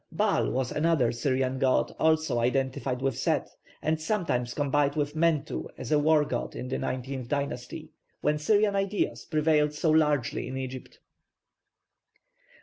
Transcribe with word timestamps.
+Baal+ 0.11 0.49
was 0.49 0.71
another 0.71 1.11
Syrian 1.11 1.59
god 1.59 1.93
also 1.99 2.39
identified 2.39 3.03
with 3.03 3.15
Set, 3.15 3.51
and 3.83 4.01
sometimes 4.01 4.55
combined 4.55 4.95
with 4.95 5.15
Mentu 5.15 5.67
as 5.77 5.91
a 5.91 5.99
war 5.99 6.25
god 6.25 6.55
in 6.55 6.69
the 6.69 6.79
nineteenth 6.79 7.27
dynasty, 7.27 7.91
when 8.19 8.39
Syrian 8.39 8.75
ideas 8.75 9.25
prevailed 9.25 9.73
so 9.73 9.91
largely 9.91 10.47
in 10.47 10.57
Egypt. 10.57 10.97